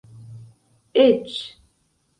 [1.03, 1.37] eĉ